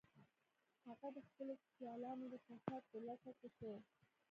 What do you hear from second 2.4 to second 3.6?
کسات په لټه کې